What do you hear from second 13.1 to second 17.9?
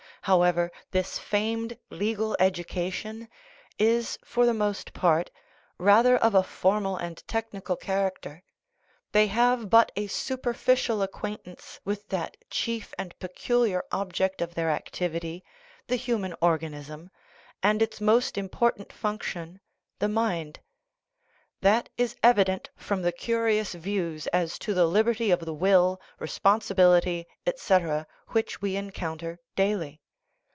peculiar object of their activity, the human organism, and